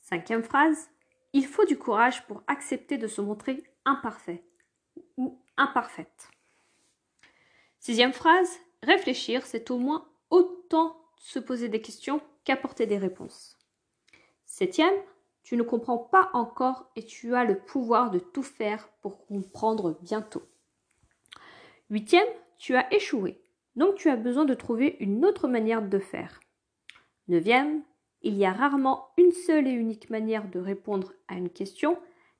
Cinquième 0.00 0.42
phrase, 0.42 0.90
il 1.32 1.46
faut 1.46 1.64
du 1.64 1.78
courage 1.78 2.26
pour 2.26 2.42
accepter 2.46 2.98
de 2.98 3.06
se 3.06 3.20
montrer 3.20 3.62
imparfait 3.84 4.44
ou 5.16 5.40
imparfaite. 5.56 6.30
Sixième 7.78 8.12
phrase, 8.12 8.58
réfléchir, 8.82 9.46
c'est 9.46 9.70
au 9.70 9.78
moins 9.78 10.08
autant 10.30 10.96
se 11.16 11.38
poser 11.38 11.68
des 11.68 11.80
questions 11.80 12.20
qu'apporter 12.44 12.86
des 12.86 12.98
réponses. 12.98 13.58
Septième, 14.44 14.94
tu 15.42 15.56
ne 15.56 15.62
comprends 15.62 15.98
pas 15.98 16.30
encore 16.34 16.90
et 16.94 17.04
tu 17.04 17.34
as 17.34 17.44
le 17.44 17.58
pouvoir 17.58 18.10
de 18.10 18.18
tout 18.18 18.42
faire 18.42 18.88
pour 19.00 19.26
comprendre 19.26 19.98
bientôt. 20.02 20.42
Huitième, 21.90 22.28
tu 22.58 22.76
as 22.76 22.92
échoué, 22.94 23.41
donc 23.76 23.96
tu 23.96 24.08
as 24.08 24.16
besoin 24.16 24.44
de 24.44 24.54
trouver 24.54 24.96
une 25.00 25.24
autre 25.24 25.48
manière 25.48 25.82
de 25.82 25.98
faire. 25.98 26.40
Neuvième, 27.28 27.82
il 28.22 28.34
y 28.36 28.44
a 28.44 28.52
rarement 28.52 29.08
une 29.16 29.32
seule 29.32 29.66
et 29.66 29.72
unique 29.72 30.10
manière 30.10 30.48
de 30.48 30.60
répondre 30.60 31.12
à 31.28 31.34
une 31.34 31.50
question, 31.50 31.98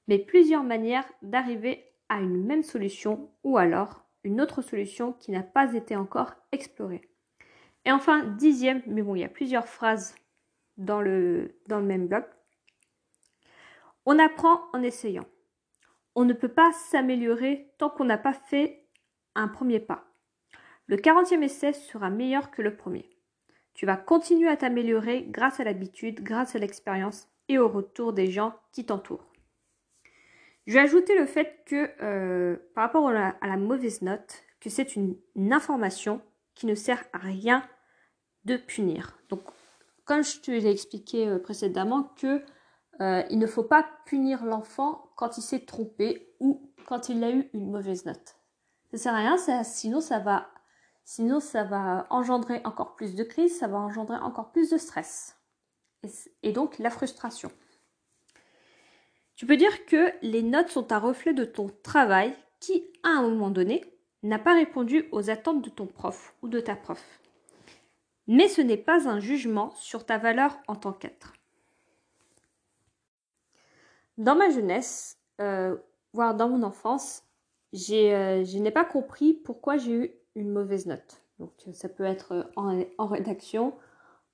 mais 0.09 0.19
plusieurs 0.19 0.65
manières 0.65 1.11
d'arriver 1.23 1.85
à 2.09 2.21
une 2.21 2.45
même 2.45 2.63
solution 2.63 3.31
ou 3.43 3.57
alors 3.57 4.05
une 4.25 4.41
autre 4.41 4.63
solution 4.63 5.13
qui 5.15 5.33
n'a 5.33 5.43
pas 5.43 5.75
été 5.75 5.97
encore 5.97 6.35
explorée. 6.53 7.09
Et 7.85 7.91
enfin, 7.91 8.25
dixième, 8.25 8.83
mais 8.87 9.03
bon, 9.03 9.17
il 9.17 9.21
y 9.21 9.25
a 9.25 9.29
plusieurs 9.29 9.67
phrases 9.67 10.15
dans 10.77 11.01
le, 11.01 11.59
dans 11.67 11.79
le 11.79 11.87
même 11.87 12.07
bloc. 12.07 12.27
On 14.07 14.19
apprend 14.19 14.61
en 14.73 14.83
essayant. 14.83 15.27
On 16.15 16.25
ne 16.25 16.33
peut 16.33 16.49
pas 16.49 16.73
s'améliorer 16.73 17.73
tant 17.79 17.91
qu'on 17.91 18.05
n'a 18.05 18.19
pas 18.19 18.35
fait 18.35 18.87
un 19.35 19.49
premier 19.49 19.81
pas. 19.81 20.12
Le 20.93 20.99
40e 20.99 21.43
essai 21.43 21.73
sera 21.73 22.11
meilleur 22.11 22.51
que 22.51 22.61
le 22.61 22.77
premier. 22.77 23.09
Tu 23.73 23.87
vas 23.87 23.97
continuer 23.97 24.51
à 24.51 24.59
t'améliorer 24.59 25.23
grâce 25.23 25.59
à 25.59 25.65
l'habitude, 25.65 26.23
grâce 26.23 26.55
à 26.55 26.59
l'expérience 26.59 27.29
et 27.49 27.57
au 27.57 27.67
retour 27.67 28.13
des 28.13 28.31
gens 28.31 28.53
qui 28.73 28.85
t'entourent. 28.85 29.33
Je 30.67 30.75
vais 30.75 30.81
ajouter 30.81 31.19
le 31.19 31.25
fait 31.25 31.63
que 31.65 31.89
euh, 32.03 32.59
par 32.75 32.85
rapport 32.85 33.09
à 33.09 33.35
la, 33.41 33.57
mauvaise 33.57 34.03
note, 34.03 34.45
que 34.61 34.69
c'est 34.69 34.95
une, 34.95 35.17
information 35.51 36.21
qui 36.55 36.67
ne 36.67 36.75
sert 36.75 37.03
à 37.15 37.19
rien 37.21 37.67
de 38.45 38.59
punir. 38.59 39.19
Donc, 39.31 39.41
comme 40.05 40.23
je 40.23 40.41
te 40.41 40.51
l'ai 40.51 40.71
expliqué 40.71 41.27
euh, 41.27 41.39
précédemment, 41.39 42.13
que 42.19 42.45
euh, 43.01 43.23
il 43.31 43.39
ne 43.39 43.47
faut 43.47 43.65
pas 43.65 43.89
punir 44.05 44.45
l'enfant 44.45 45.11
quand 45.17 45.39
il 45.39 45.43
s'est 45.43 45.65
trompé 45.65 46.35
ou 46.39 46.71
quand 46.85 47.09
il 47.09 47.25
a 47.25 47.31
eu 47.31 47.49
une 47.55 47.71
mauvaise 47.71 48.05
note. 48.05 48.37
Ça 48.91 48.99
sert 48.99 49.15
à 49.15 49.21
rien, 49.21 49.39
sinon 49.65 50.03
ça 50.03 50.19
va 50.19 50.51
Sinon, 51.05 51.41
ça 51.41 51.65
va 51.65 52.07
engendrer 52.11 52.61
encore 52.65 52.95
plus 52.95 53.15
de 53.15 53.25
crise, 53.25 53.59
ça 53.59 53.69
va 53.69 53.79
engendrer 53.79 54.17
encore 54.17 54.53
plus 54.53 54.71
de 54.71 54.79
stress. 54.79 55.37
Et, 56.43 56.53
donc 56.53 56.79
la 56.79 56.91
frustration. 56.91 57.51
Tu 59.37 59.47
peux 59.47 59.57
dire 59.57 59.87
que 59.87 60.13
les 60.23 60.43
notes 60.43 60.71
sont 60.71 60.93
un 60.93 60.99
reflet 60.99 61.35
de 61.35 61.45
ton 61.45 61.71
travail 61.83 62.37
qui, 62.61 62.85
à 63.03 63.11
un 63.11 63.23
moment 63.23 63.51
donné, 63.51 63.85
n'a 64.23 64.39
pas 64.39 64.55
répondu 64.55 65.09
aux 65.13 65.31
attentes 65.31 65.63
de 65.63 65.71
ton 65.71 65.87
prof 65.87 66.35
ou 66.43 66.49
de 66.49 66.61
ta 66.61 66.77
prof. 66.77 67.21
Mais 68.29 68.49
ce 68.49 68.61
n'est 68.61 68.77
pas 68.77 69.09
un 69.09 69.19
jugement 69.19 69.73
sur 69.75 70.07
ta 70.07 70.19
valeur 70.19 70.57
en 70.69 70.77
tant 70.77 70.93
qu'être. 70.93 71.33
Dans 74.19 74.37
ma 74.37 74.51
jeunesse, 74.51 75.19
euh, 75.41 75.77
voire 76.13 76.35
dans 76.35 76.49
mon 76.49 76.63
enfance, 76.63 77.25
euh, 77.75 78.45
je 78.45 78.59
n'ai 78.59 78.71
pas 78.71 78.85
compris 78.85 79.33
pourquoi 79.33 79.77
j'ai 79.77 79.93
eu 79.93 80.15
une 80.35 80.51
mauvaise 80.51 80.87
note. 80.87 81.23
Donc 81.39 81.51
ça 81.73 81.89
peut 81.89 82.05
être 82.05 82.51
en, 82.57 83.07
rédaction, 83.07 83.75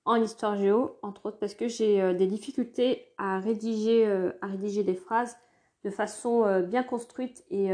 en 0.05 0.17
histoire 0.17 0.57
géo, 0.57 0.99
entre 1.03 1.27
autres, 1.27 1.39
parce 1.39 1.55
que 1.55 1.69
j'ai 1.69 2.03
euh, 2.03 2.13
des 2.13 2.27
difficultés 2.27 3.07
à 3.19 3.39
rédiger, 3.39 4.07
euh, 4.07 4.33
à 4.43 4.47
rédiger 4.47 4.85
des 4.85 4.95
phrases 4.95 5.37
de 5.85 5.91
façon 5.91 6.45
euh, 6.45 6.61
bien 6.61 6.83
construite 6.83 7.45
et, 7.51 7.71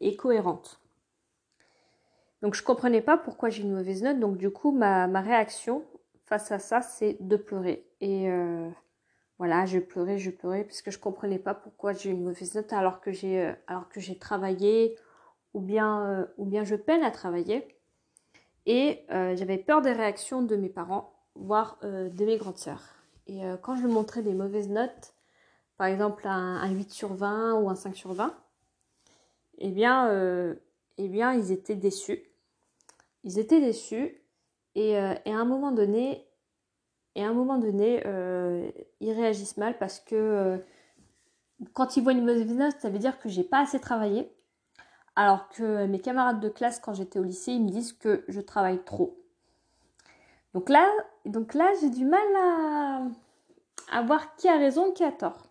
et, 0.00 0.16
cohérente. 0.16 0.80
Donc 2.42 2.54
je 2.54 2.62
comprenais 2.62 3.00
pas 3.00 3.16
pourquoi 3.16 3.48
j'ai 3.48 3.62
une 3.62 3.72
mauvaise 3.72 4.02
note, 4.02 4.20
donc 4.20 4.36
du 4.36 4.50
coup 4.50 4.72
ma, 4.72 5.06
ma 5.06 5.20
réaction 5.20 5.84
face 6.26 6.52
à 6.52 6.58
ça 6.58 6.82
c'est 6.82 7.16
de 7.20 7.36
pleurer. 7.36 7.86
Et 8.00 8.28
voilà, 9.38 9.64
je 9.64 9.78
pleurais, 9.78 10.18
je 10.18 10.30
pleurais 10.30 10.64
parce 10.64 10.82
que 10.82 10.90
je 10.90 10.98
comprenais 10.98 11.38
pas 11.38 11.54
pourquoi 11.54 11.92
j'ai 11.92 12.10
une 12.10 12.24
mauvaise 12.24 12.54
note 12.54 12.72
alors 12.72 13.00
que 13.00 13.10
j'ai 13.10 14.18
travaillé, 14.18 14.96
ou 15.56 15.60
bien, 15.60 16.06
euh, 16.06 16.26
ou 16.36 16.44
bien 16.44 16.64
je 16.64 16.76
peine 16.76 17.02
à 17.02 17.10
travailler. 17.10 17.66
Et 18.66 19.06
euh, 19.10 19.34
j'avais 19.36 19.56
peur 19.56 19.80
des 19.80 19.92
réactions 19.92 20.42
de 20.42 20.54
mes 20.54 20.68
parents, 20.68 21.14
voire 21.34 21.78
euh, 21.82 22.10
de 22.10 22.26
mes 22.26 22.36
grandes 22.36 22.58
sœurs. 22.58 22.94
Et 23.26 23.40
quand 23.62 23.74
je 23.74 23.88
montrais 23.88 24.22
des 24.22 24.34
mauvaises 24.34 24.68
notes, 24.68 25.14
par 25.78 25.88
exemple 25.88 26.28
un, 26.28 26.70
8 26.70 26.92
sur 26.92 27.14
20 27.14 27.54
ou 27.54 27.68
un 27.68 27.74
5 27.74 27.96
sur 27.96 28.12
20, 28.12 28.32
eh 29.58 29.70
bien, 29.72 30.54
eh 30.96 31.08
bien 31.08 31.32
ils 31.32 31.50
étaient 31.50 31.74
déçus. 31.74 32.22
Ils 33.24 33.40
étaient 33.40 33.60
déçus. 33.60 34.22
Et, 34.76 34.90
et 34.90 35.32
à 35.32 35.36
un 35.36 35.44
moment 35.44 35.72
donné, 35.72 36.24
et 37.16 37.24
à 37.24 37.28
un 37.28 37.32
moment 37.32 37.58
donné, 37.58 38.00
ils 39.00 39.12
réagissent 39.12 39.56
mal 39.56 39.76
parce 39.76 39.98
que 39.98 40.62
quand 41.72 41.96
ils 41.96 42.04
voient 42.04 42.12
une 42.12 42.24
mauvaise 42.24 42.46
note, 42.46 42.76
ça 42.78 42.90
veut 42.90 43.00
dire 43.00 43.18
que 43.18 43.28
j'ai 43.28 43.42
pas 43.42 43.62
assez 43.62 43.80
travaillé 43.80 44.35
alors 45.16 45.48
que 45.48 45.86
mes 45.86 45.98
camarades 45.98 46.40
de 46.40 46.50
classe, 46.50 46.78
quand 46.78 46.94
j'étais 46.94 47.18
au 47.18 47.24
lycée, 47.24 47.52
ils 47.52 47.64
me 47.64 47.70
disent 47.70 47.94
que 47.94 48.24
je 48.28 48.40
travaille 48.40 48.84
trop. 48.84 49.18
Donc 50.54 50.70
là, 50.70 50.86
j'ai 51.80 51.90
du 51.90 52.06
mal 52.06 53.12
à, 53.90 54.02
voir 54.02 54.36
qui 54.36 54.48
a 54.48 54.56
raison, 54.56 54.92
qui 54.92 55.04
a 55.04 55.12
tort. 55.12 55.50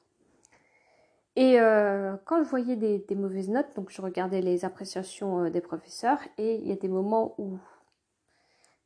Et 1.36 1.60
euh, 1.60 2.16
quand 2.26 2.44
je 2.44 2.50
voyais 2.50 2.76
des, 2.76 3.16
mauvaises 3.16 3.50
notes, 3.50 3.76
donc 3.76 3.92
je 3.92 4.02
regardais 4.02 4.42
les 4.42 4.66
appréciations 4.66 5.46
euh, 5.46 5.50
des 5.50 5.62
professeurs, 5.62 6.20
et 6.38 6.56
il 6.56 6.68
y 6.68 6.72
a 6.72 6.76
des 6.76 6.88
moments 6.88 7.36
où, 7.38 7.58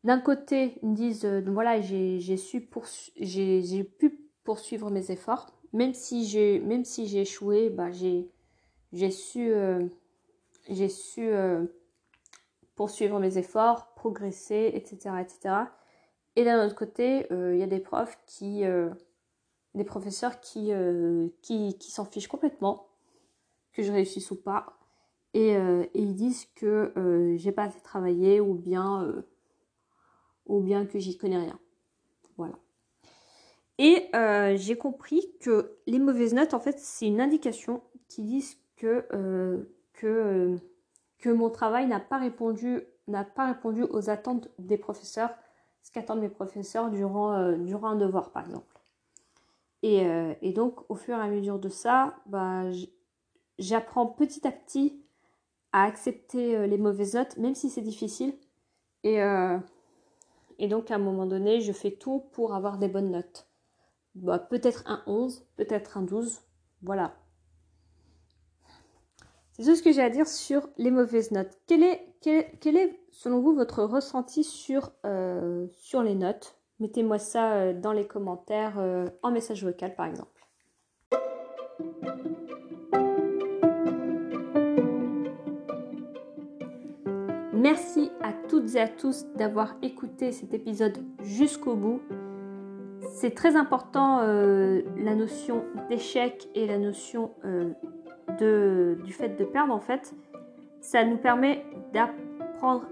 d'un 0.04 0.20
côté, 0.20 0.80
ils 0.82 0.90
me 0.90 0.96
disent, 0.96 1.26
euh, 1.26 1.42
voilà, 1.46 1.80
j'ai 1.80 3.84
pu 3.84 4.20
poursuivre 4.44 4.90
mes 4.90 5.12
efforts, 5.12 5.48
même 5.74 5.94
si 5.94 6.26
j'ai 6.26 6.60
même 6.60 6.84
si 6.84 7.08
j'ai 7.08 7.22
échoué, 7.22 7.70
bah, 7.70 7.92
j'ai 7.92 9.12
su 9.12 9.54
j'ai 10.70 10.90
su 10.90 11.28
euh, 11.28 11.66
poursuivre 12.76 13.20
mes 13.20 13.38
efforts, 13.38 13.94
progresser, 13.96 14.72
etc., 14.74 15.16
etc. 15.22 15.56
Et 16.36 16.46
d'un 16.46 16.66
autre 16.66 16.76
côté, 16.76 17.28
il 17.32 17.58
y 17.58 17.64
a 17.64 17.68
des 17.68 17.82
profs 17.82 18.18
qui, 18.26 18.64
des 19.76 19.84
professeurs 19.84 20.40
qui, 20.40 20.72
qui, 21.42 21.92
s'en 21.92 22.06
fichent 22.06 22.30
complètement, 22.30 22.88
que 23.74 23.84
je 23.84 23.92
réussisse 23.92 24.32
ou 24.32 24.42
pas, 24.42 24.78
et, 25.34 25.50
et 25.50 25.90
ils 25.96 26.16
disent 26.16 26.46
que 26.56 26.94
j'ai 27.36 27.52
pas 27.52 27.64
assez 27.64 27.82
travaillé 27.82 28.40
ou 28.40 28.54
bien, 28.54 29.14
ou 30.46 30.62
bien 30.62 30.86
que 30.86 30.98
j'y 30.98 31.18
connais 31.18 31.40
rien. 31.40 31.60
Voilà. 32.38 32.56
Et 33.80 34.10
euh, 34.14 34.58
j'ai 34.58 34.78
compris 34.78 35.34
que 35.40 35.78
les 35.88 36.00
mauvaises 36.00 36.34
notes, 36.34 36.54
en 36.54 36.60
fait, 36.60 36.78
c'est 36.78 37.08
une 37.08 37.22
indication 37.22 37.82
qui 38.10 38.24
disent 38.24 38.58
que, 38.76 39.06
euh, 39.14 39.64
que, 40.00 40.08
euh, 40.08 40.58
que 41.20 41.30
mon 41.30 41.50
travail 41.50 41.88
n'a 41.88 42.00
pas 42.00 42.18
répondu 42.18 42.82
n'a 43.08 43.24
pas 43.24 43.48
répondu 43.48 43.84
aux 43.84 44.12
attentes 44.12 44.50
des 44.60 44.78
professeurs, 44.78 45.32
ce 45.82 45.92
qu'attendent 45.92 46.22
mes 46.22 46.30
professeurs 46.30 46.92
durant, 46.92 47.54
durant 47.54 47.88
un 47.88 47.96
devoir, 47.96 48.30
par 48.32 48.46
exemple. 48.46 48.80
Et, 49.82 50.06
et, 50.44 50.54
donc, 50.54 50.88
au 50.90 50.96
fur 50.96 51.18
et 51.18 51.22
à 51.22 51.28
mesure 51.28 51.58
de 51.58 51.70
ça, 51.70 52.18
bah, 52.28 52.66
j'apprends 53.58 54.06
petit 54.06 54.46
à 54.48 54.52
petit 54.52 55.04
à 55.72 55.86
accepter 55.86 56.68
les 56.68 56.78
mauvaises 56.78 57.16
notes, 57.16 57.36
même 57.38 57.56
si 57.56 57.72
c'est 57.72 57.82
difficile. 57.82 58.36
Et, 59.04 59.18
et 60.60 60.68
donc, 60.68 60.92
à 60.92 60.96
un 60.96 61.00
moment 61.00 61.26
donné, 61.26 61.62
je 61.62 61.72
fais 61.72 61.94
tout 61.94 62.26
pour 62.32 62.54
avoir 62.54 62.78
des 62.78 62.90
bonnes 62.90 63.10
notes. 63.10 63.48
Bah, 64.14 64.38
peut-être 64.38 64.84
un 64.86 65.02
11, 65.08 65.48
peut-être 65.56 65.98
un 65.98 66.04
12. 66.04 66.42
Voilà. 66.84 67.16
C'est 69.60 69.66
tout 69.66 69.76
ce 69.76 69.84
que 69.84 69.92
j'ai 69.92 70.02
à 70.02 70.10
dire 70.10 70.26
sur 70.26 70.70
les 70.78 70.90
mauvaises 70.90 71.32
notes. 71.32 71.52
Quel 71.68 71.84
est, 71.84 72.06
quel, 72.22 72.78
est 72.78 72.98
selon 73.12 73.42
vous, 73.42 73.54
votre 73.54 73.84
ressenti 73.84 74.46
sur, 74.46 74.94
euh, 75.06 75.68
sur 75.74 76.02
les 76.02 76.16
notes? 76.16 76.56
Mettez-moi 76.80 77.20
ça 77.20 77.56
euh, 77.56 77.74
dans 77.74 77.92
les 77.92 78.08
commentaires, 78.08 78.80
euh, 78.80 79.08
en 79.22 79.32
message 79.32 79.66
vocal 79.66 79.96
par 79.96 80.06
exemple. 80.06 80.48
Merci 87.52 88.12
à 88.22 88.32
toutes 88.48 88.76
et 88.76 88.80
à 88.80 88.88
tous 88.88 89.26
d'avoir 89.36 89.76
écouté 89.82 90.32
cet 90.32 90.54
épisode 90.54 91.00
jusqu'au 91.22 91.76
bout. 91.76 92.02
C'est 93.12 93.36
très 93.36 93.58
important 93.58 94.22
la 94.22 95.16
notion 95.16 95.66
d'échec 95.90 96.48
et 96.56 96.66
la 96.66 96.78
notion 96.78 97.32
du 98.40 99.14
fait 99.14 99.30
de 99.30 99.46
perdre 99.46 99.74
en 99.74 99.80
fait. 99.80 100.14
Ça 100.82 101.04
nous 101.04 101.18
permet 101.18 101.66
d'apprendre 101.94 102.86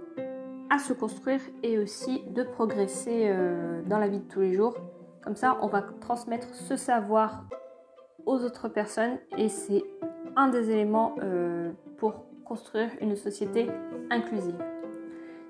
à 0.69 0.79
se 0.79 0.93
construire 0.93 1.39
et 1.63 1.79
aussi 1.79 2.23
de 2.29 2.43
progresser 2.43 3.23
euh, 3.25 3.81
dans 3.83 3.99
la 3.99 4.07
vie 4.07 4.19
de 4.19 4.27
tous 4.27 4.41
les 4.41 4.53
jours. 4.53 4.75
Comme 5.23 5.35
ça, 5.35 5.57
on 5.61 5.67
va 5.67 5.81
transmettre 5.81 6.53
ce 6.53 6.75
savoir 6.75 7.45
aux 8.25 8.43
autres 8.43 8.67
personnes 8.67 9.17
et 9.37 9.47
c'est 9.47 9.83
un 10.35 10.49
des 10.49 10.69
éléments 10.69 11.15
pour 11.97 12.25
construire 12.45 12.89
une 13.01 13.15
société 13.15 13.67
inclusive. 14.09 14.55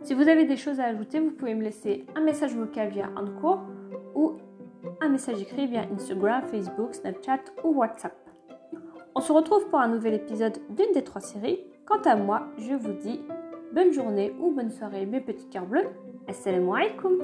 Si 0.04 0.14
vous 0.14 0.28
avez 0.30 0.46
des 0.46 0.58
choses 0.58 0.80
à 0.80 0.86
ajouter, 0.86 1.20
vous 1.20 1.32
pouvez 1.32 1.54
me 1.54 1.64
laisser 1.64 2.06
un 2.16 2.22
message 2.22 2.56
vocal 2.56 2.90
via 2.90 3.10
Anchor 3.16 3.62
ou 4.16 4.38
un 5.02 5.10
message 5.10 5.42
écrit 5.42 5.68
via 5.68 5.84
Instagram, 5.94 6.44
Facebook, 6.48 6.96
Snapchat 6.96 7.42
ou 7.64 7.74
WhatsApp. 7.76 8.27
On 9.18 9.20
se 9.20 9.32
retrouve 9.32 9.68
pour 9.70 9.80
un 9.80 9.88
nouvel 9.88 10.14
épisode 10.14 10.60
d'une 10.70 10.92
des 10.94 11.04
trois 11.04 11.22
séries. 11.22 11.60
Quant 11.88 12.04
à 12.06 12.16
moi, 12.16 12.44
je 12.60 12.76
vous 12.76 12.94
dis 12.94 13.20
bonne 13.74 13.92
journée 13.92 14.32
ou 14.40 14.52
bonne 14.52 14.70
soirée 14.70 15.08
mes 15.08 15.22
petits 15.22 15.50
cœurs 15.50 15.66
bleus. 15.66 15.88
Assalamu 16.28 16.70
alaikum 16.76 17.24